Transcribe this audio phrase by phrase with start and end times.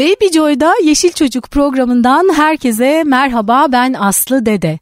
[0.00, 4.78] Baby Joy'da Yeşil Çocuk programından herkese merhaba ben Aslı Dede.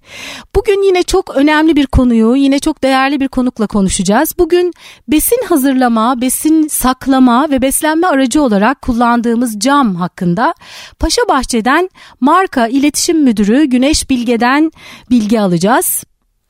[0.55, 4.35] Bugün yine çok önemli bir konuyu yine çok değerli bir konukla konuşacağız.
[4.39, 4.73] Bugün
[5.09, 10.55] besin hazırlama, besin saklama ve beslenme aracı olarak kullandığımız cam hakkında
[10.99, 11.91] Paşa Bahçe'den
[12.21, 14.73] marka iletişim müdürü Güneş Bilge'den
[15.11, 16.05] bilgi alacağız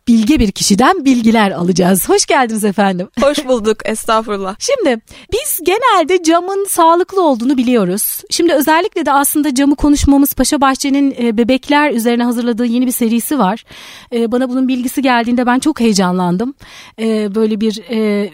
[0.09, 2.09] bilge bir kişiden bilgiler alacağız.
[2.09, 3.09] Hoş geldiniz efendim.
[3.21, 4.57] Hoş bulduk estağfurullah.
[4.59, 5.01] Şimdi
[5.33, 8.23] biz genelde camın sağlıklı olduğunu biliyoruz.
[8.31, 13.39] Şimdi özellikle de aslında camı konuşmamız Paşa Bahçe'nin e, bebekler üzerine hazırladığı yeni bir serisi
[13.39, 13.65] var.
[14.13, 16.55] E, bana bunun bilgisi geldiğinde ben çok heyecanlandım.
[17.01, 17.83] E, böyle bir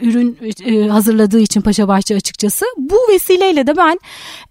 [0.02, 2.64] ürün hazırladığı için Paşa Bahçe açıkçası.
[2.76, 3.98] Bu vesileyle de ben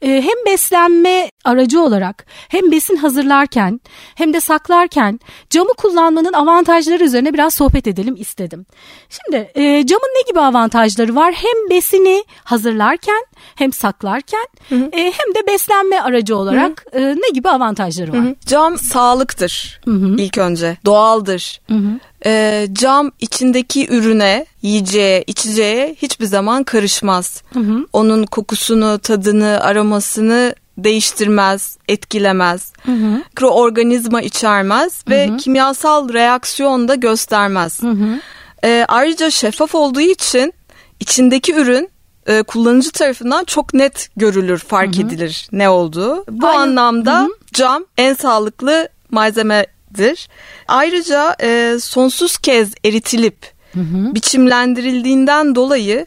[0.02, 3.82] hem beslenme aracı olarak hem besin hazırlarken
[4.16, 5.20] hem de saklarken
[5.50, 8.66] camı kullanmanın avantajları üzerine biraz sohbet edelim istedim.
[9.10, 11.34] Şimdi e, camın ne gibi avantajları var?
[11.34, 14.90] Hem besini hazırlarken hem saklarken hı hı.
[14.94, 17.04] E, hem de beslenme aracı olarak hı hı.
[17.04, 18.20] E, ne gibi avantajları var?
[18.20, 18.36] Hı hı.
[18.46, 20.16] Cam sağlıktır hı hı.
[20.18, 20.78] ilk önce.
[20.86, 21.62] Doğaldır.
[21.70, 22.00] Hı hı.
[22.26, 27.44] E, cam içindeki ürüne, yiyeceğe, içeceğe hiçbir zaman karışmaz.
[27.54, 27.88] Hı hı.
[27.94, 32.74] Onun kokusunu, tadını, aromasını değiştirmez, etkilemez.
[32.86, 33.12] Hı hı.
[33.18, 35.38] Mikroorganizma içermez ve hı hı.
[35.38, 37.84] kimyasal reaksiyon da göstermez.
[37.84, 38.20] Hı hı.
[38.64, 40.54] E, ayrıca şeffaf olduğu için
[41.00, 41.90] içindeki ürün
[42.28, 45.08] e, kullanıcı tarafından çok net görülür, fark hı hı.
[45.08, 46.26] edilir ne olduğu.
[46.30, 46.60] Bu Aynen.
[46.60, 47.30] anlamda hı hı.
[47.54, 50.30] cam en sağlıklı malzemedir.
[50.68, 54.16] Ayrıca e, sonsuz kez eritilip hı hı.
[54.16, 56.06] biçimlendirildiğinden dolayı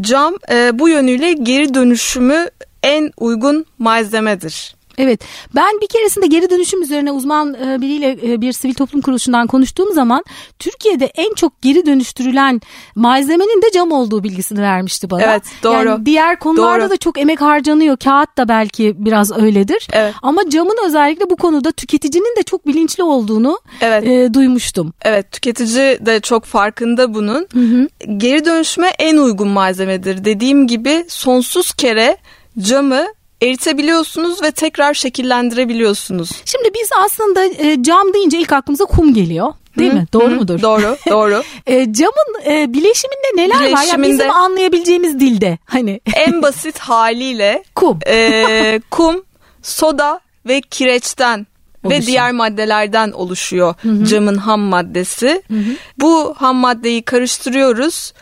[0.00, 2.50] cam e, bu yönüyle geri dönüşümü
[2.82, 4.78] en uygun malzemedir.
[4.98, 5.20] Evet
[5.54, 9.92] ben bir keresinde geri dönüşüm üzerine uzman e, biriyle e, bir sivil toplum kuruluşundan konuştuğum
[9.92, 10.24] zaman
[10.58, 12.60] Türkiye'de en çok geri dönüştürülen
[12.94, 15.22] malzemenin de cam olduğu bilgisini vermişti bana.
[15.22, 15.88] Evet doğru.
[15.88, 16.90] Yani diğer konularda doğru.
[16.90, 17.96] da çok emek harcanıyor.
[17.96, 19.88] Kağıt da belki biraz öyledir.
[19.92, 20.14] Evet.
[20.22, 24.06] Ama camın özellikle bu konuda tüketicinin de çok bilinçli olduğunu evet.
[24.06, 24.92] e, duymuştum.
[25.02, 27.46] Evet tüketici de çok farkında bunun.
[27.52, 27.88] Hı hı.
[28.16, 30.24] Geri dönüşüme en uygun malzemedir.
[30.24, 32.16] Dediğim gibi sonsuz kere
[32.60, 33.06] camı
[33.42, 36.30] eritebiliyorsunuz ve tekrar şekillendirebiliyorsunuz.
[36.44, 39.52] Şimdi biz aslında e, cam deyince ilk aklımıza kum geliyor.
[39.78, 40.06] Değil mi?
[40.12, 40.62] Doğru hı, mudur?
[40.62, 41.42] Doğru, doğru.
[41.66, 43.84] e, camın e, bileşiminde neler bileşiminde, var?
[43.84, 45.58] Yani bizim anlayabileceğimiz dilde.
[45.64, 47.98] Hani en basit haliyle kum.
[48.06, 49.24] E, kum,
[49.62, 51.46] soda ve kireçten
[51.84, 52.02] Oluşan.
[52.02, 54.04] ve diğer maddelerden oluşuyor hı hı.
[54.04, 55.42] camın ham maddesi.
[55.48, 55.70] Hı hı.
[56.00, 58.12] Bu ham maddeyi karıştırıyoruz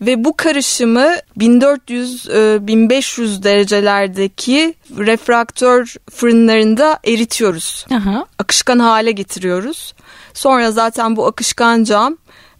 [0.00, 7.86] ve bu karışımı 1400-1500 e, derecelerdeki refraktör fırınlarında eritiyoruz.
[7.92, 8.26] Aha.
[8.38, 9.94] Akışkan hale getiriyoruz.
[10.34, 12.16] Sonra zaten bu akışkan cam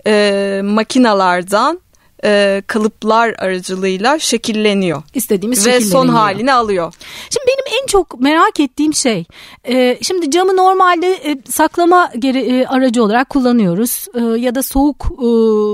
[0.07, 1.81] e, makinalardan
[2.25, 5.03] e, kalıplar aracılığıyla şekilleniyor.
[5.15, 6.95] İstediğimiz Ve son halini alıyor.
[7.31, 9.25] Şimdi benim en çok merak ettiğim şey,
[9.69, 15.07] e, şimdi camı normalde e, saklama geri, e, aracı olarak kullanıyoruz e, ya da soğuk
[15.11, 15.29] e,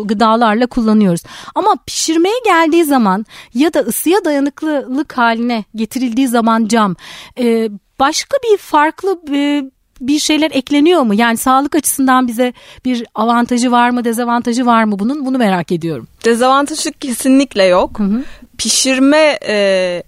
[0.04, 1.22] gıdalarla kullanıyoruz.
[1.54, 6.96] Ama pişirmeye geldiği zaman ya da ısıya dayanıklılık haline getirildiği zaman cam
[7.38, 7.70] e,
[8.00, 9.64] başka bir farklı e,
[10.02, 11.14] bir şeyler ekleniyor mu?
[11.14, 12.52] Yani sağlık açısından bize
[12.84, 15.26] bir avantajı var mı, dezavantajı var mı bunun?
[15.26, 16.08] Bunu merak ediyorum.
[16.24, 17.98] Dezavantajı kesinlikle yok.
[17.98, 18.22] Hı hı.
[18.58, 20.02] Pişirme e,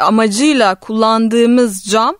[0.00, 2.16] amacıyla kullandığımız cam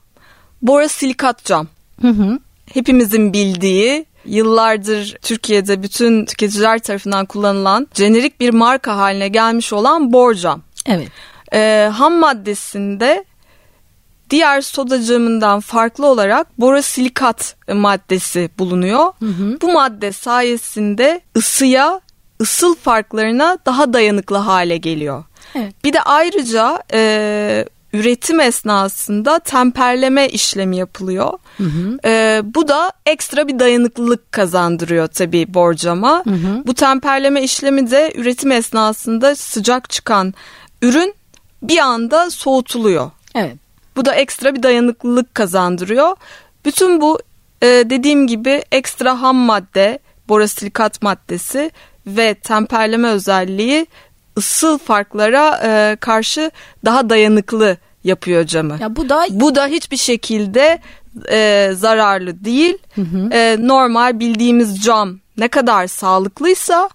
[0.62, 1.66] borosilikat cam.
[2.02, 2.38] Hı hı.
[2.74, 10.62] Hepimizin bildiği yıllardır Türkiye'de bütün tüketiciler tarafından kullanılan jenerik bir marka haline gelmiş olan borcam.
[10.86, 11.08] Evet.
[11.52, 13.24] Ee, ham maddesinde
[14.34, 19.12] diğer soda camından farklı olarak borosilikat maddesi bulunuyor.
[19.18, 19.58] Hı hı.
[19.62, 22.00] Bu madde sayesinde ısıya,
[22.40, 25.24] ısıl farklarına daha dayanıklı hale geliyor.
[25.54, 25.84] Evet.
[25.84, 31.32] Bir de ayrıca e, üretim esnasında temperleme işlemi yapılıyor.
[31.58, 31.98] Hı hı.
[32.04, 36.22] E, bu da ekstra bir dayanıklılık kazandırıyor tabii borcama.
[36.24, 36.66] Hı hı.
[36.66, 40.34] Bu temperleme işlemi de üretim esnasında sıcak çıkan
[40.82, 41.14] ürün
[41.62, 43.10] bir anda soğutuluyor.
[43.34, 43.63] Evet.
[43.96, 46.16] Bu da ekstra bir dayanıklılık kazandırıyor.
[46.64, 47.18] Bütün bu
[47.62, 49.98] e, dediğim gibi ekstra ham madde,
[50.28, 51.70] borosilikat maddesi
[52.06, 53.86] ve temperleme özelliği
[54.38, 56.50] ısıl farklara e, karşı
[56.84, 58.76] daha dayanıklı yapıyor camı.
[58.80, 60.78] Ya bu da bu da hiçbir şekilde
[61.30, 62.78] e, zararlı değil.
[62.94, 63.28] Hı hı.
[63.32, 66.90] E, normal bildiğimiz cam ne kadar sağlıklıysa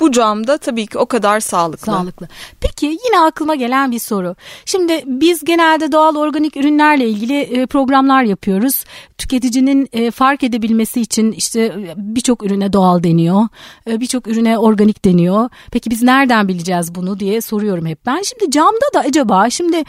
[0.00, 1.92] bu cam da tabii ki o kadar sağlıklı.
[1.92, 2.28] Sağlıklı.
[2.60, 4.36] Peki yine aklıma gelen bir soru.
[4.64, 8.84] Şimdi biz genelde doğal organik ürünlerle ilgili e, programlar yapıyoruz.
[9.18, 13.48] Tüketicinin e, fark edebilmesi için işte birçok ürüne doğal deniyor.
[13.86, 15.48] E, birçok ürüne organik deniyor.
[15.72, 18.22] Peki biz nereden bileceğiz bunu diye soruyorum hep ben.
[18.22, 19.84] Şimdi camda da acaba şimdi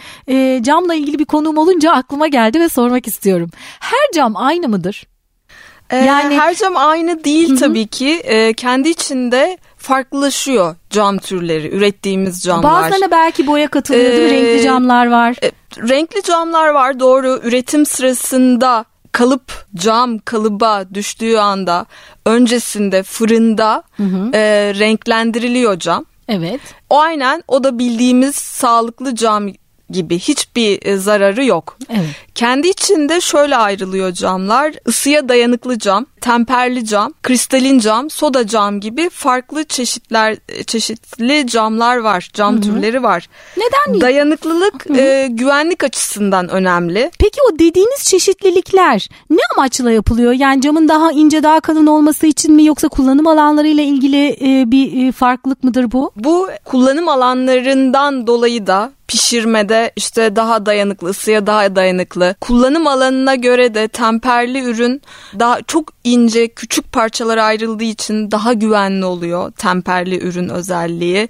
[0.63, 3.49] camla ilgili bir konum olunca aklıma geldi ve sormak istiyorum.
[3.79, 5.07] Her cam aynı mıdır?
[5.91, 7.59] Yani her cam aynı değil Hı-hı.
[7.59, 8.23] tabii ki.
[8.57, 12.73] kendi içinde farklılaşıyor cam türleri, ürettiğimiz camlar.
[12.73, 15.35] Bazılarına belki boya katılıyor ee, Renkli camlar var.
[15.43, 15.51] E,
[15.89, 17.39] renkli camlar var doğru.
[17.43, 21.85] Üretim sırasında kalıp cam kalıba düştüğü anda
[22.25, 24.31] öncesinde fırında hı hı.
[24.33, 26.05] E, renklendiriliyor cam.
[26.27, 26.61] Evet.
[26.89, 29.47] O aynen o da bildiğimiz sağlıklı cam
[29.89, 31.77] gibi hiçbir e, zararı yok.
[31.89, 32.05] Evet.
[32.35, 34.73] Kendi içinde şöyle ayrılıyor camlar.
[34.87, 41.97] Isıya dayanıklı cam, temperli cam, kristalin cam, soda cam gibi farklı çeşitler e, çeşitli camlar
[41.97, 42.29] var.
[42.33, 42.61] Cam Hı-hı.
[42.61, 43.29] türleri var.
[43.57, 44.01] Neden?
[44.01, 47.11] Dayanıklılık e, güvenlik açısından önemli.
[47.19, 50.31] Peki o dediğiniz çeşitlilikler ne amaçla yapılıyor?
[50.31, 55.07] Yani camın daha ince, daha kalın olması için mi yoksa kullanım alanlarıyla ilgili e, bir
[55.07, 56.11] e, farklılık mıdır bu?
[56.15, 62.35] Bu kullanım alanlarından dolayı da pişirmede işte daha dayanıklı, ısıya daha dayanıklı.
[62.41, 65.01] Kullanım alanına göre de temperli ürün
[65.39, 71.29] daha çok ince küçük parçalara ayrıldığı için daha güvenli oluyor temperli ürün özelliği.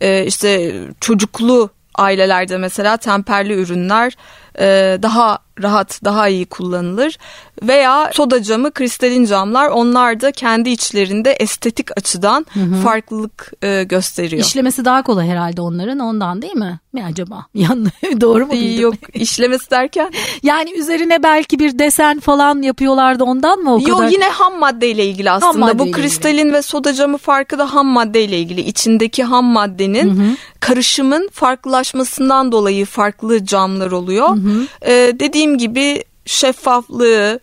[0.00, 4.16] Ee, işte çocuklu ailelerde mesela temperli ürünler
[4.58, 7.18] e, daha rahat, daha iyi kullanılır.
[7.62, 12.74] Veya soda camı, kristalin camlar onlar da kendi içlerinde estetik açıdan hı hı.
[12.74, 14.42] farklılık e, gösteriyor.
[14.42, 16.80] İşlemesi daha kolay herhalde onların ondan değil mi?
[16.92, 17.46] Mi acaba?
[18.20, 18.82] Doğru mu bildim?
[18.82, 20.12] Yok işlemesi derken?
[20.42, 23.88] yani üzerine belki bir desen falan yapıyorlardı ondan mı o kadar?
[23.88, 25.66] Yok yine ham maddeyle ilgili aslında.
[25.66, 26.52] Madde Bu kristalin ilgili.
[26.52, 28.60] ve soda camı farkı da ham maddeyle ilgili.
[28.60, 30.36] İçindeki ham maddenin hı hı.
[30.60, 34.28] karışımın farklılaşmasından dolayı farklı camlar oluyor.
[34.28, 34.66] Hı hı.
[34.86, 37.40] Ee, dediğim gibi şeffaflığı,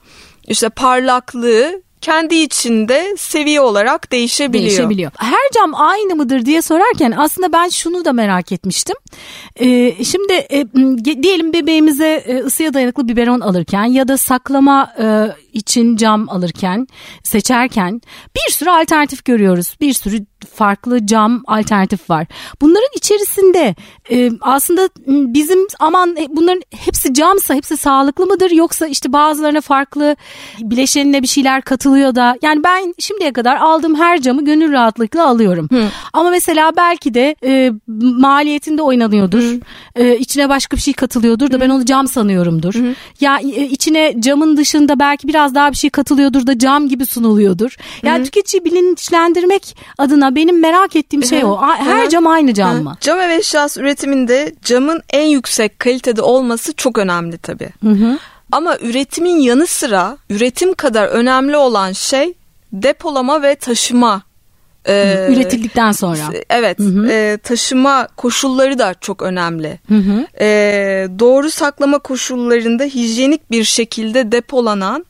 [0.48, 4.70] işte parlaklığı kendi içinde seviye olayak değişebiliyor.
[4.70, 5.12] Değişebiliyor.
[5.18, 8.96] Her cam aynı mıdır diye sorarken aslında ben şunu da merak etmiştim.
[9.56, 10.66] Ee, şimdi e,
[11.24, 15.06] diyelim bebeğimize e, ısıya dayanıklı biberon alırken ya da saklama e,
[15.60, 16.88] için cam alırken
[17.24, 18.02] seçerken
[18.36, 19.76] bir sürü alternatif görüyoruz.
[19.82, 22.28] Bir sürü farklı cam alternatif var.
[22.62, 23.76] Bunların içerisinde
[24.12, 30.16] e, aslında bizim aman e, bunların hepsi camsa hepsi sağlıklı mıdır yoksa işte bazılarına farklı
[30.60, 35.68] bileşenine bir şeyler katılıyor da yani ben şimdiye kadar aldığım her camı gönül rahatlıkla alıyorum.
[35.72, 35.84] Hı.
[36.14, 37.72] Ama mesela belki de e,
[38.02, 39.60] maliyetinde oynanıyordur.
[39.96, 41.62] E, içine başka bir şey katılıyordur da Hı.
[41.62, 42.74] ben onu cam sanıyorumdur.
[42.74, 42.96] Hı.
[43.22, 47.78] Ya e, içine camın dışında belki biraz daha bir şey katılıyordur da cam gibi sunuluyordur.
[48.04, 48.24] Yani Hı.
[48.24, 51.62] tüketiciyi bilinçlendirmek adına benim merak ettiğim şey o.
[51.62, 52.98] Her cam aynı cam mı?
[53.02, 57.70] Cam ev eşyası üretiminde camın en yüksek kalitede olması çok önemli tabii.
[57.84, 58.18] Hı hı.
[58.52, 62.34] Ama üretimin yanı sıra üretim kadar önemli olan şey
[62.74, 64.22] depolama ve taşıma
[64.88, 66.22] ee, Üretildikten sonra.
[66.50, 66.80] Evet.
[66.80, 67.08] Hı hı.
[67.12, 69.80] E, taşıma koşulları da çok önemli.
[69.88, 70.28] Hı hı.
[70.40, 70.48] E,
[71.20, 75.06] doğru saklama koşullarında hijyenik bir şekilde depolanan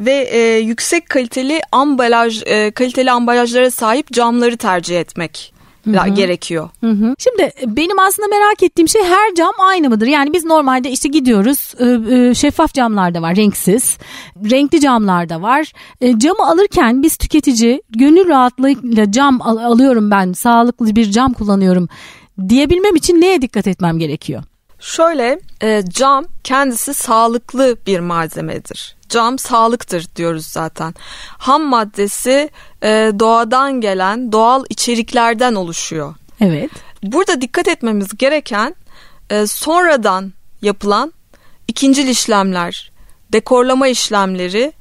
[0.00, 5.54] ve e, yüksek kaliteli ambalaj e, kaliteli ambalajlara sahip camları tercih etmek
[5.84, 6.08] Hı-hı.
[6.08, 6.70] gerekiyor.
[6.80, 7.14] Hı-hı.
[7.18, 10.06] Şimdi e, benim aslında merak ettiğim şey her cam aynı mıdır?
[10.06, 13.98] Yani biz normalde işte gidiyoruz e, e, şeffaf camlar da var renksiz.
[14.50, 15.72] Renkli camlar da var.
[16.16, 21.88] Camı alırken biz tüketici gönül rahatlığıyla cam alıyorum ben sağlıklı bir cam kullanıyorum
[22.48, 24.42] diyebilmem için neye dikkat etmem gerekiyor?
[24.84, 25.40] Şöyle
[25.88, 30.94] cam kendisi sağlıklı bir malzemedir cam sağlıktır diyoruz zaten.
[31.38, 32.50] Ham maddesi
[32.82, 36.14] e, doğadan gelen doğal içeriklerden oluşuyor.
[36.40, 36.70] Evet.
[37.02, 38.74] Burada dikkat etmemiz gereken
[39.30, 40.32] e, sonradan
[40.62, 41.12] yapılan
[41.68, 42.92] ikincil işlemler,
[43.32, 44.72] dekorlama işlemleri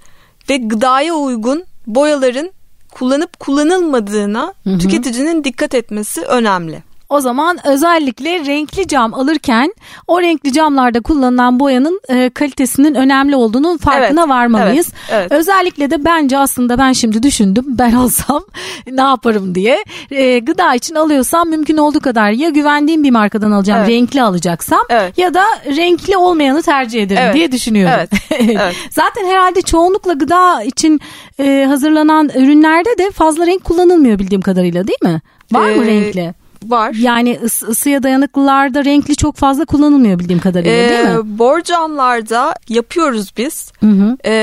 [0.49, 2.51] ve gıdaya uygun boyaların
[2.91, 4.77] kullanıp kullanılmadığına hı hı.
[4.77, 6.83] tüketicinin dikkat etmesi önemli.
[7.13, 9.73] O zaman özellikle renkli cam alırken
[10.07, 14.87] o renkli camlarda kullanılan boyanın e, kalitesinin önemli olduğunun farkına evet, varmalıyız.
[15.09, 15.31] Evet, evet.
[15.31, 18.43] Özellikle de bence aslında ben şimdi düşündüm ben olsam
[18.91, 19.83] ne yaparım diye.
[20.11, 23.89] E, gıda için alıyorsam mümkün olduğu kadar ya güvendiğim bir markadan alacağım evet.
[23.89, 25.17] renkli alacaksam evet.
[25.17, 27.35] ya da renkli olmayanı tercih ederim evet.
[27.35, 27.93] diye düşünüyorum.
[27.97, 28.09] Evet.
[28.59, 28.75] evet.
[28.89, 31.01] Zaten herhalde çoğunlukla gıda için
[31.39, 35.21] e, hazırlanan ürünlerde de fazla renk kullanılmıyor bildiğim kadarıyla değil mi?
[35.51, 36.42] Var ee, mı renkli?
[36.69, 36.93] Var.
[36.93, 41.39] Yani ıs, ısıya dayanıklılarda renkli çok fazla kullanılmıyor bildiğim kadarıyla ee, değil mi?
[41.39, 44.17] Borcamlarda yapıyoruz biz hı hı.
[44.25, 44.33] E,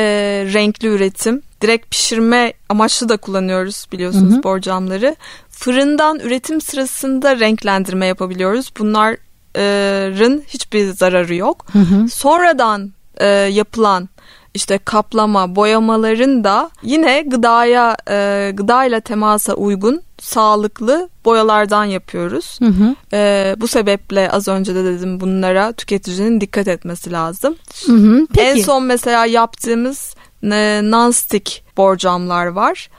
[0.53, 1.43] renkli üretim.
[1.63, 4.43] Direkt pişirme amaçlı da kullanıyoruz biliyorsunuz hı hı.
[4.43, 5.17] borcamları.
[5.51, 8.73] fırından üretim sırasında renklendirme yapabiliyoruz.
[8.79, 11.67] Bunların hiçbir zararı yok.
[11.73, 12.09] Hı hı.
[12.09, 14.09] Sonradan e, yapılan
[14.55, 22.59] işte kaplama, boyamaların da yine gıdaya, e, gıdayla temasa uygun sağlıklı boyalardan yapıyoruz.
[22.61, 22.95] Hı hı.
[23.13, 27.57] E, bu sebeple az önce de dedim bunlara tüketicinin dikkat etmesi lazım.
[27.87, 28.27] Hı hı.
[28.35, 28.49] Peki.
[28.49, 32.91] En son mesela yaptığımız e, non-stick borcamlar var.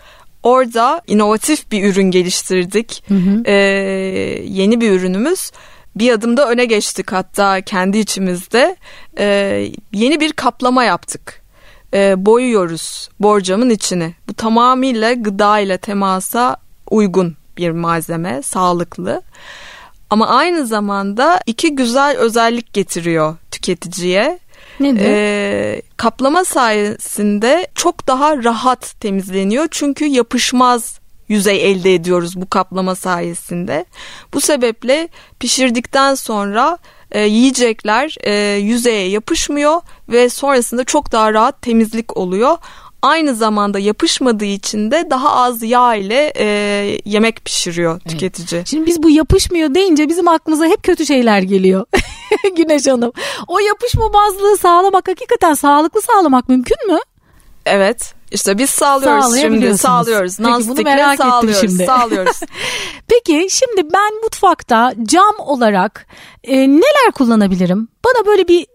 [0.44, 3.04] Orada inovatif bir ürün geliştirdik.
[3.08, 3.44] Hı hı.
[3.46, 3.54] E,
[4.48, 5.52] yeni bir ürünümüz.
[5.96, 8.76] Bir adımda öne geçtik hatta kendi içimizde.
[9.18, 11.41] E, yeni bir kaplama yaptık.
[11.94, 14.16] E, boyuyoruz borcamın içini.
[14.28, 16.58] Bu tamamıyla gıda ile temasa
[16.90, 19.22] uygun bir malzeme, sağlıklı.
[20.10, 24.40] Ama aynı zamanda iki güzel özellik getiriyor tüketiciye.
[24.80, 25.06] Nedir?
[25.06, 33.86] Ee, kaplama sayesinde çok daha rahat temizleniyor çünkü yapışmaz yüzey elde ediyoruz bu kaplama sayesinde.
[34.34, 36.78] Bu sebeple pişirdikten sonra
[37.12, 42.58] e, yiyecekler e, yüzeye yapışmıyor ve sonrasında çok daha rahat temizlik oluyor
[43.02, 46.46] aynı zamanda yapışmadığı için de daha az yağ ile e,
[47.06, 48.58] yemek pişiriyor tüketici.
[48.60, 48.68] Evet.
[48.68, 51.86] Şimdi biz bu yapışmıyor deyince bizim aklımıza hep kötü şeyler geliyor.
[52.58, 53.12] Güneş Hanım.
[53.48, 57.00] O yapışmamazlığı sağlamak hakikaten sağlıklı sağlamak mümkün mü?
[57.66, 58.14] Evet.
[58.32, 60.40] İşte biz sağlıyoruz şimdi sağlıyoruz.
[60.84, 61.86] Merak sağlıyoruz, şimdi.
[61.86, 62.40] Sağlıyoruz.
[63.08, 66.08] Peki şimdi ben mutfakta cam olarak
[66.44, 67.88] e, neler kullanabilirim?
[68.06, 68.68] Bana böyle bir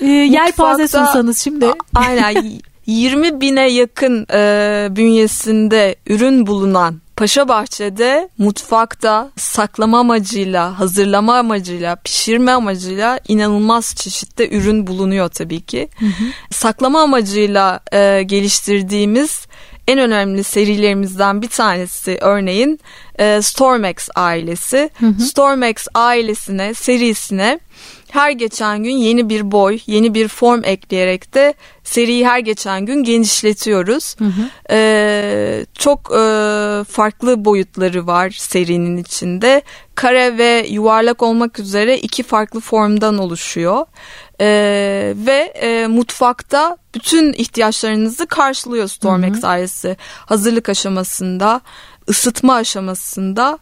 [0.00, 1.66] e, yelpaze sunsanız şimdi.
[1.94, 2.52] Aynen
[2.86, 12.52] 20 bine yakın e, bünyesinde ürün bulunan Paşa Bahçe'de mutfakta saklama amacıyla, hazırlama amacıyla, pişirme
[12.52, 15.88] amacıyla inanılmaz çeşitte ürün bulunuyor tabii ki.
[15.98, 16.24] Hı hı.
[16.50, 19.46] Saklama amacıyla e, geliştirdiğimiz
[19.88, 22.80] en önemli serilerimizden bir tanesi örneğin
[23.18, 24.90] e, Stormex ailesi.
[25.00, 25.22] Hı hı.
[25.22, 27.60] Stormex ailesine, serisine
[28.12, 31.54] her geçen gün yeni bir boy, yeni bir form ekleyerek de
[31.84, 34.16] seriyi her geçen gün genişletiyoruz.
[34.18, 34.48] Hı hı.
[34.70, 36.20] Ee, çok e,
[36.84, 39.62] farklı boyutları var serinin içinde.
[39.94, 43.86] Kare ve yuvarlak olmak üzere iki farklı formdan oluşuyor.
[44.40, 49.96] Ee, ve e, mutfakta bütün ihtiyaçlarınızı karşılıyor Stormex ailesi.
[50.26, 51.60] Hazırlık aşamasında,
[52.08, 53.58] ısıtma aşamasında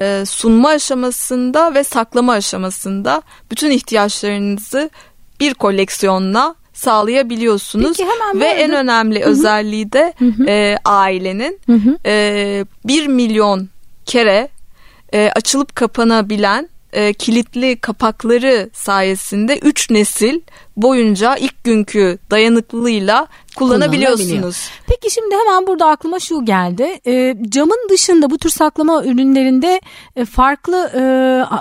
[0.00, 4.90] e, sunma aşamasında ve saklama aşamasında bütün ihtiyaçlarınızı
[5.40, 7.96] bir koleksiyonla sağlayabiliyorsunuz.
[7.98, 9.30] Peki, hemen ve en önemli Hı-hı.
[9.30, 10.14] özelliği de
[10.48, 11.60] E, ailenin
[12.06, 13.68] E, 1 milyon
[14.06, 14.48] kere
[15.12, 20.40] e, açılıp kapanabilen e, kilitli kapakları sayesinde 3 nesil
[20.76, 24.70] boyunca ilk günkü dayanıklılığıyla kullanabiliyorsunuz.
[24.86, 27.00] Peki şimdi hemen burada aklıma şu geldi.
[27.06, 29.80] E, camın dışında bu tür saklama ürünlerinde
[30.16, 31.02] e, farklı e,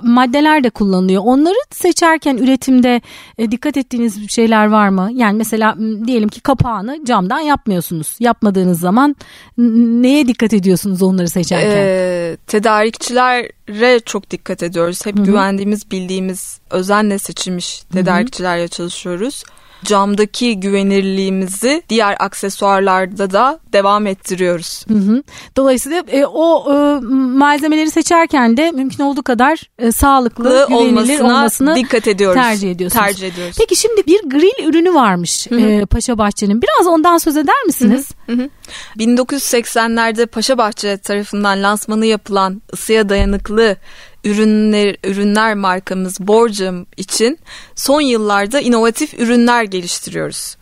[0.04, 1.22] maddeler de kullanılıyor.
[1.26, 3.02] Onları seçerken üretimde
[3.38, 5.10] e, dikkat ettiğiniz şeyler var mı?
[5.14, 5.76] Yani mesela
[6.08, 8.16] diyelim ki kapağını camdan yapmıyorsunuz.
[8.20, 9.16] Yapmadığınız zaman
[9.58, 11.78] neye dikkat ediyorsunuz onları seçerken?
[11.78, 15.06] E, tedarikçilere çok dikkat ediyoruz.
[15.06, 15.24] Hep Hı-hı.
[15.24, 19.44] güvendiğimiz, bildiğimiz, özenle seçilmiş tedarikçilerle çalışıyoruz
[19.84, 24.86] camdaki güvenirliğimizi diğer aksesuarlarda da devam ettiriyoruz.
[24.88, 25.24] Hı hı.
[25.58, 27.00] Dolayısıyla e, o e,
[27.38, 32.42] malzemeleri seçerken de mümkün olduğu kadar e, sağlıklı, güvenilir olmasına dikkat ediyoruz.
[32.42, 33.06] Tercih ediyorsunuz.
[33.06, 33.56] Tercih ediyoruz.
[33.60, 35.60] Peki şimdi bir grill ürünü varmış hı hı.
[35.60, 36.62] E, Paşa Bahçe'nin.
[36.62, 38.12] Biraz ondan söz eder misiniz?
[38.26, 38.50] Hı hı.
[38.98, 43.78] 1980'lerde Paşa Bahçe tarafından lansmanı yapılan ısıya dayanıklı
[44.24, 47.40] ürünler ürünler markamız Borcam için
[47.76, 50.58] son yıllarda inovatif ürünler geliştiriyoruz.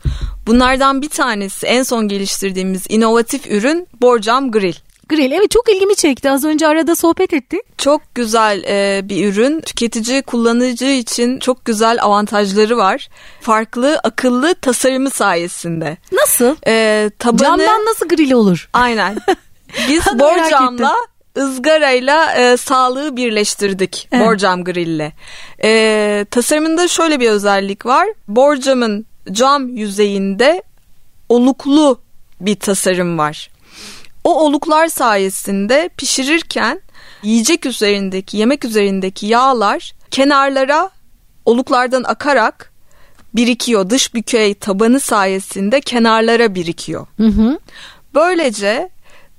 [0.48, 4.76] Bunlardan bir tanesi en son geliştirdiğimiz inovatif ürün Borcam Grill.
[5.10, 6.32] Grill evet çok ilgimi çekti.
[6.32, 7.62] Az önce arada sohbet ettik.
[7.78, 9.62] Çok güzel e, bir ürün.
[9.62, 13.10] Tüketici, kullanıcı için çok güzel avantajları var.
[13.42, 15.98] Farklı, akıllı tasarımı sayesinde.
[16.12, 16.56] Nasıl?
[16.68, 17.40] E, tabanı...
[17.42, 18.70] Camdan nasıl grill olur?
[18.74, 19.18] Aynen.
[19.90, 20.96] Biz borcamla
[21.38, 24.28] ızgarayla e, sağlığı birleştirdik evet.
[24.28, 25.14] borcam grille.
[25.64, 28.08] E, tasarımında şöyle bir özellik var.
[28.28, 30.64] Borcamın cam yüzeyinde
[31.30, 32.00] oluklu
[32.42, 33.50] bir tasarım var.
[34.24, 36.82] O oluklar sayesinde pişirirken
[37.24, 40.90] yiyecek üzerindeki, yemek üzerindeki yağlar kenarlara
[41.46, 42.72] oluklardan akarak
[43.34, 43.90] birikiyor.
[43.90, 47.08] Dış bükey tabanı sayesinde kenarlara birikiyor.
[47.18, 47.60] Hı hı.
[48.14, 48.90] Böylece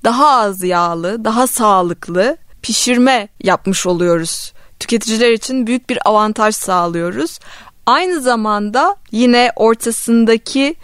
[0.04, 4.52] daha az yağlı, daha sağlıklı pişirme yapmış oluyoruz.
[4.80, 7.38] Tüketiciler için büyük bir avantaj sağlıyoruz.
[7.86, 10.74] Aynı zamanda yine ortasındaki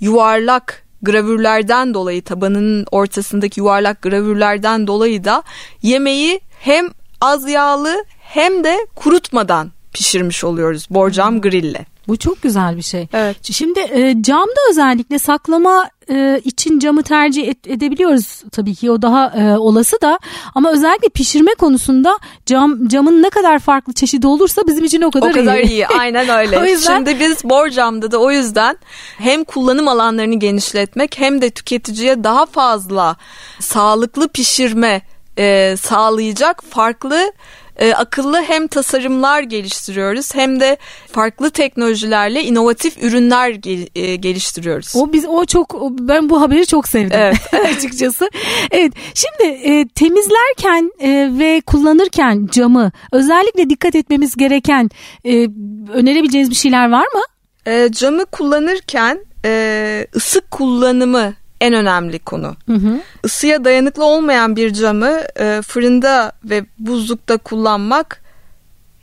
[0.00, 5.42] yuvarlak gravürlerden dolayı tabanının ortasındaki yuvarlak gravürlerden dolayı da
[5.82, 6.88] yemeği hem
[7.20, 11.86] az yağlı hem de kurutmadan pişirmiş oluyoruz borcam grille.
[12.08, 13.08] Bu çok güzel bir şey.
[13.12, 13.36] Evet.
[13.52, 19.26] Şimdi e, camda özellikle saklama e, için camı tercih et, edebiliyoruz tabii ki o daha
[19.26, 20.18] e, olası da
[20.54, 25.30] ama özellikle pişirme konusunda cam camın ne kadar farklı çeşidi olursa bizim için o kadar
[25.30, 25.32] iyi.
[25.32, 25.70] O kadar iyi.
[25.70, 25.86] iyi.
[25.86, 26.58] Aynen öyle.
[26.58, 26.96] o yüzden...
[26.96, 28.78] Şimdi biz borcamda da o yüzden
[29.18, 33.16] hem kullanım alanlarını genişletmek hem de tüketiciye daha fazla
[33.60, 35.02] sağlıklı pişirme
[35.38, 37.32] e, sağlayacak farklı
[37.78, 40.76] e, akıllı hem tasarımlar geliştiriyoruz hem de
[41.12, 44.96] farklı teknolojilerle inovatif ürünler gel, e, geliştiriyoruz.
[44.96, 47.54] O biz o çok ben bu haberi çok sevdim evet.
[47.76, 48.30] açıkçası.
[48.70, 48.92] Evet.
[49.14, 54.90] Şimdi e, temizlerken e, ve kullanırken camı özellikle dikkat etmemiz gereken
[55.24, 55.48] e,
[55.92, 57.22] önerebileceğiniz bir şeyler var mı?
[57.66, 62.56] E, camı kullanırken e, ısık kullanımı en önemli konu.
[62.66, 63.00] Hı hı.
[63.24, 68.22] Isıya dayanıklı olmayan bir camı e, fırında ve buzlukta kullanmak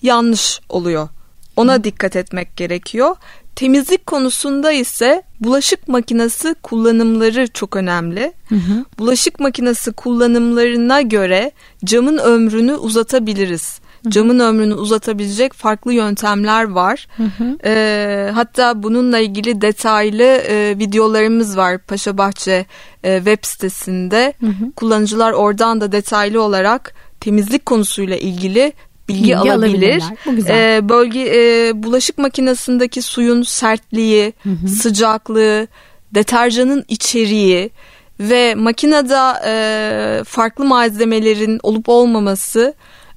[0.01, 1.09] yanlış oluyor.
[1.55, 1.83] Ona hı.
[1.83, 3.15] dikkat etmek gerekiyor.
[3.55, 8.33] Temizlik konusunda ise bulaşık makinesi kullanımları çok önemli.
[8.49, 8.85] Hı hı.
[8.99, 11.51] Bulaşık makinesi kullanımlarına göre
[11.85, 17.07] camın ömrünü uzatabiliriz camın ömrünü uzatabilecek farklı yöntemler var.
[17.17, 17.57] Hı hı.
[17.65, 22.65] E, hatta bununla ilgili detaylı e, videolarımız var Paşabahçe
[23.03, 24.33] e, web sitesinde.
[24.39, 24.71] Hı hı.
[24.75, 28.73] Kullanıcılar oradan da detaylı olarak temizlik konusuyla ilgili
[29.09, 30.03] bilgi, bilgi alabilir.
[30.49, 34.67] E, bölge e, bulaşık makinesindeki suyun sertliği, hı hı.
[34.67, 35.67] sıcaklığı,
[36.15, 37.71] deterjanın içeriği
[38.19, 42.73] ve makinede e, farklı malzemelerin olup olmaması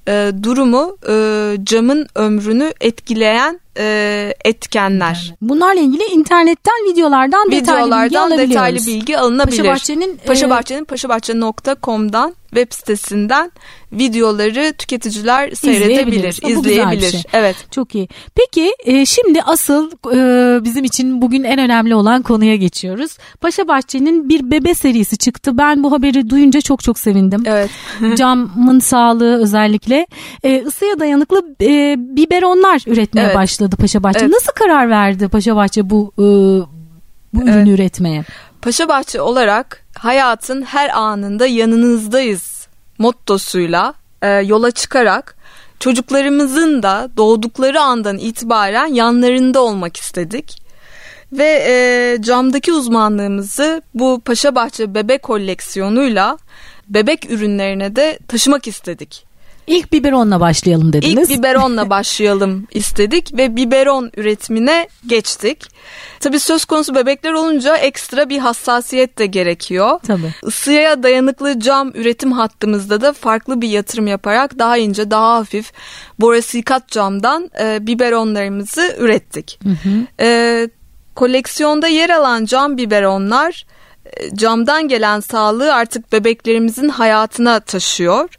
[0.09, 1.13] e, durumu e,
[1.63, 5.33] camın ömrünü etkileyen e, etkenler.
[5.41, 9.57] Bunlarla ilgili internetten videolardan detaylı videolardan bilgi detaylı bilgi alınabilir.
[9.57, 13.51] Paşabahçe'nin Paşabahçe'nin e, paşabahçe.com'dan web sitesinden
[13.91, 16.59] videoları tüketiciler seyredebilir, izleyebilir.
[16.59, 17.11] izleyebilir.
[17.11, 17.21] Şey.
[17.33, 17.55] Evet.
[17.71, 18.07] Çok iyi.
[18.35, 23.17] Peki e, şimdi asıl e, bizim için bugün en önemli olan konuya geçiyoruz.
[23.41, 25.57] Paşa Bahçe'nin bir bebe serisi çıktı.
[25.57, 27.43] Ben bu haberi duyunca çok çok sevindim.
[27.45, 27.69] Evet.
[28.15, 30.07] Camın sağlığı özellikle
[30.43, 33.35] e, ısıya dayanıklı e, biberonlar üretmeye evet.
[33.35, 34.19] başladı Paşa Bahçe.
[34.19, 34.31] Evet.
[34.31, 36.23] Nasıl karar verdi Paşa Bahçe bu e,
[37.33, 37.67] bu ürünü evet.
[37.67, 38.23] üretmeye?
[38.61, 42.67] Paşabahçe olarak hayatın her anında yanınızdayız
[42.97, 45.35] mottosuyla e, yola çıkarak
[45.79, 50.61] çocuklarımızın da doğdukları andan itibaren yanlarında olmak istedik.
[51.31, 56.37] Ve e, camdaki uzmanlığımızı bu Paşabahçe bebek koleksiyonuyla
[56.89, 59.28] bebek ürünlerine de taşımak istedik.
[59.69, 61.29] İlk biberonla başlayalım dediniz.
[61.29, 65.63] İlk biberonla başlayalım istedik ve biberon üretimine geçtik.
[66.19, 69.99] Tabii söz konusu bebekler olunca ekstra bir hassasiyet de gerekiyor.
[70.07, 70.33] Tabii.
[70.47, 75.71] Isıya dayanıklı cam üretim hattımızda da farklı bir yatırım yaparak daha ince, daha hafif
[76.19, 79.59] borasikat camdan e, biberonlarımızı ürettik.
[79.63, 80.23] Hı hı.
[80.25, 80.69] E,
[81.15, 83.65] koleksiyonda yer alan cam biberonlar
[84.05, 88.38] e, camdan gelen sağlığı artık bebeklerimizin hayatına taşıyor.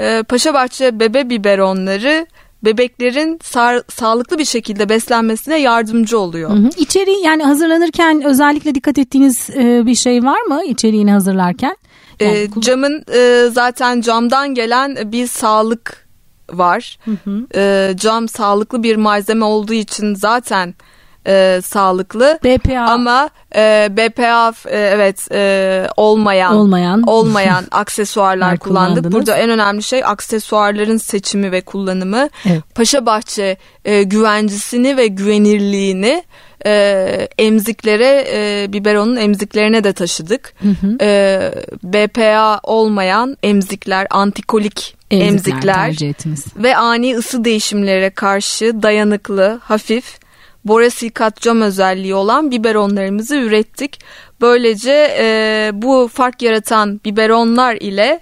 [0.00, 2.26] Ee, Paşabahçe bebe biberonları
[2.64, 6.50] bebeklerin sağ, sağlıklı bir şekilde beslenmesine yardımcı oluyor.
[6.50, 6.68] Hı hı.
[6.76, 11.76] İçeriği yani hazırlanırken özellikle dikkat ettiğiniz e, bir şey var mı içeriğini hazırlarken?
[12.20, 16.06] Yani, e, camın e, zaten camdan gelen bir sağlık
[16.52, 16.98] var.
[17.04, 17.46] Hı hı.
[17.54, 20.74] E, cam sağlıklı bir malzeme olduğu için zaten
[21.26, 22.38] e, sağlıklı.
[22.44, 29.12] BPA ama e, BPA e, evet e, olmayan olmayan olmayan aksesuarlar kullandık.
[29.12, 32.28] Burada en önemli şey aksesuarların seçimi ve kullanımı.
[32.46, 32.74] Evet.
[32.74, 36.24] Paşabahçe e, güvencisini ve güvenirliğini
[36.66, 40.54] e, emziklere e, biberonun emziklerine de taşıdık.
[40.62, 40.96] Hı hı.
[41.00, 41.52] E,
[41.82, 50.20] BPA olmayan emzikler, antikolik emzikler, emzikler ve ani ısı değişimlere karşı dayanıklı, hafif
[50.64, 54.00] borasikat cam özelliği olan biberonlarımızı ürettik.
[54.40, 58.20] Böylece e, bu fark yaratan biberonlar ile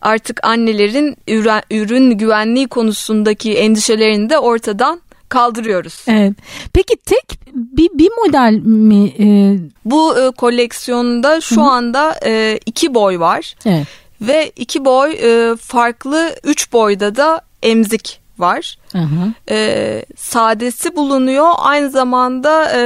[0.00, 6.04] artık annelerin ürün, ürün güvenliği konusundaki endişelerini de ortadan kaldırıyoruz.
[6.08, 6.32] Evet.
[6.72, 9.12] Peki tek bir, bir model mi?
[9.18, 9.58] E...
[9.84, 11.70] Bu e, koleksiyonda şu Hı-hı.
[11.70, 13.54] anda e, iki boy var.
[13.66, 13.86] Evet.
[14.20, 18.78] Ve iki boy e, farklı üç boyda da emzik var.
[18.92, 19.32] Hı hı.
[19.50, 21.48] E, sadesi bulunuyor.
[21.56, 22.80] Aynı zamanda e,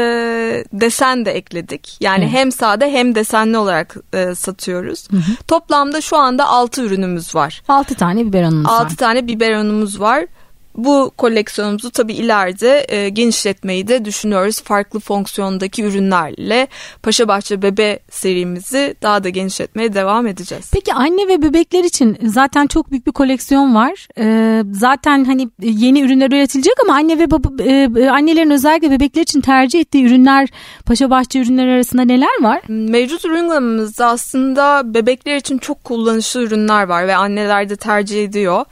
[0.72, 1.96] desen de ekledik.
[2.00, 2.34] Yani evet.
[2.34, 5.10] hem sade hem desenli olarak e, satıyoruz.
[5.10, 5.44] Hı hı.
[5.48, 7.62] Toplamda şu anda 6 ürünümüz var.
[7.68, 8.84] 6 tane biberonumuz 6 var.
[8.84, 10.26] 6 tane biberonumuz var.
[10.76, 14.62] Bu koleksiyonumuzu tabii ileride e, genişletmeyi de düşünüyoruz.
[14.62, 16.68] Farklı fonksiyondaki ürünlerle
[17.02, 20.70] Paşabahçe Bebe serimizi daha da genişletmeye devam edeceğiz.
[20.72, 24.08] Peki anne ve bebekler için zaten çok büyük bir koleksiyon var.
[24.18, 29.40] Ee, zaten hani yeni ürünler üretilecek ama anne ve baba, e, annelerin özellikle bebekler için
[29.40, 30.48] tercih ettiği ürünler
[30.86, 32.62] Paşabahçe ürünleri arasında neler var?
[32.68, 38.64] Mevcut ürün gamımızda aslında bebekler için çok kullanışlı ürünler var ve anneler de tercih ediyor.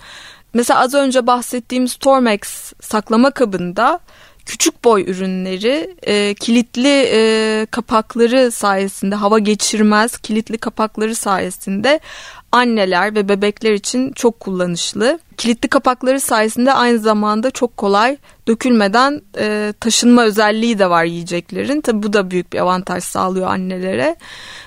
[0.55, 4.01] Mesela az önce bahsettiğim Stormex saklama kabında
[4.47, 12.01] küçük boy ürünleri e, kilitli e, kapakları sayesinde hava geçirmez kilitli kapakları sayesinde
[12.53, 15.19] anneler ve bebekler için çok kullanışlı.
[15.37, 18.17] Kilitli kapakları sayesinde aynı zamanda çok kolay
[18.49, 21.81] dökülmeden e, taşınma özelliği de var yiyeceklerin.
[21.81, 24.17] Tabi bu da büyük bir avantaj sağlıyor annelere.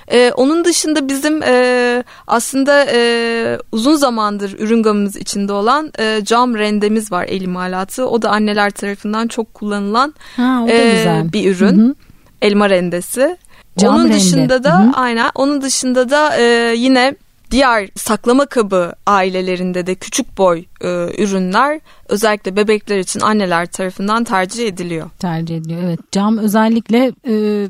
[0.07, 6.55] E, onun dışında bizim e, aslında e, uzun zamandır ürün gamımız içinde olan e, cam
[6.55, 8.07] rendemiz var el imalatı.
[8.07, 11.77] O da anneler tarafından çok kullanılan ha, e, bir ürün.
[11.77, 11.95] Hı hı.
[12.41, 13.38] Elma rendesi.
[13.77, 14.15] Cam onun rende.
[14.15, 14.91] dışında da Hı-hı.
[14.93, 17.15] aynen onun dışında da e, yine
[17.55, 20.87] diğer saklama kabı ailelerinde de küçük boy e,
[21.23, 25.09] ürünler özellikle bebekler için anneler tarafından tercih ediliyor.
[25.19, 25.99] Tercih ediliyor evet.
[26.11, 27.67] Cam özellikle e,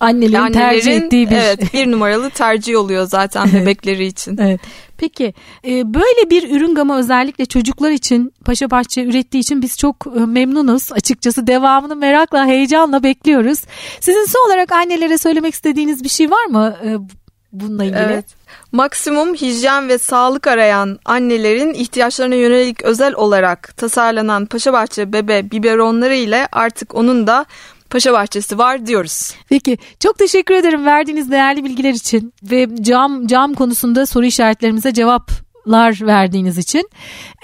[0.00, 4.38] annelerin, annelerin tercih ettiği bir evet bir numaralı tercih oluyor zaten bebekleri için.
[4.38, 4.60] evet.
[4.98, 5.34] Peki
[5.66, 10.20] e, böyle bir ürün gamı özellikle çocuklar için Paşa Bahçe ürettiği için biz çok e,
[10.20, 10.92] memnunuz.
[10.92, 13.58] Açıkçası devamını merakla, heyecanla bekliyoruz.
[14.00, 17.21] Sizin son olarak annelere söylemek istediğiniz bir şey var mı e,
[17.52, 17.98] bununla ilgili?
[18.00, 18.24] Evet.
[18.72, 26.48] Maksimum hijyen ve sağlık arayan annelerin ihtiyaçlarına yönelik özel olarak tasarlanan Paşabahçe bebe biberonları ile
[26.52, 27.46] artık onun da
[27.90, 29.34] Paşa Bahçesi var diyoruz.
[29.48, 35.30] Peki çok teşekkür ederim verdiğiniz değerli bilgiler için ve cam cam konusunda soru işaretlerimize cevap
[35.68, 36.88] lar verdiğiniz için.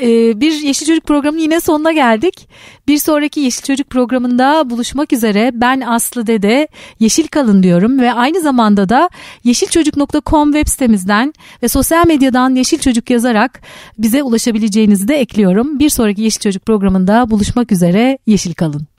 [0.01, 2.49] Ee, bir Yeşil Çocuk programının yine sonuna geldik.
[2.89, 5.51] Bir sonraki Yeşil Çocuk programında buluşmak üzere.
[5.55, 6.69] Ben Aslı Dede
[7.01, 9.11] Yeşil Kalın diyorum ve aynı zamanda da
[9.45, 13.61] yeşilçocuk.com web sitemizden ve sosyal medyadan Yeşil Çocuk yazarak
[13.99, 15.79] bize ulaşabileceğinizi de ekliyorum.
[15.79, 18.19] Bir sonraki Yeşil Çocuk programında buluşmak üzere.
[18.27, 18.98] Yeşil Kalın.